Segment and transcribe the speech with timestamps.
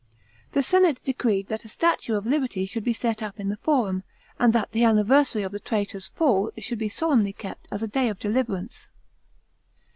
[0.53, 4.01] The senate decreed that a statue of Liberty should be set up in the Forum,
[4.39, 8.09] and that the anniversary of the traitor's fall should be solemnly kept as a day
[8.09, 8.87] of deliverance.